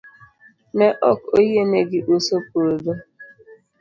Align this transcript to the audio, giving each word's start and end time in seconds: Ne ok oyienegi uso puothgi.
Ne 0.77 0.87
ok 1.09 1.21
oyienegi 1.37 1.99
uso 2.15 2.35
puothgi. 2.47 2.93